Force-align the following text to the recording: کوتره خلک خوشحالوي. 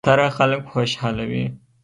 کوتره 0.03 0.27
خلک 0.37 0.61
خوشحالوي. 0.71 1.45